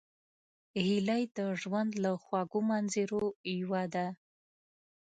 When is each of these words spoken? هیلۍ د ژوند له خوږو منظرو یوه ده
هیلۍ 0.85 1.23
د 1.37 1.39
ژوند 1.61 1.91
له 2.03 2.11
خوږو 2.23 2.59
منظرو 2.69 3.25
یوه 3.59 3.83
ده 3.93 4.07